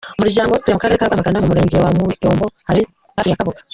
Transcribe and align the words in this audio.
Umuryango 0.17 0.51
we 0.51 0.57
utuye 0.57 0.73
mu 0.75 0.81
karere 0.83 0.97
ka 0.99 1.07
Rwamagana 1.07 1.41
mu 1.41 1.49
murenge 1.51 1.75
wa 1.83 1.89
Muyombo 1.97 2.45
hafi 2.67 2.83
na 3.31 3.39
Kabuga. 3.39 3.59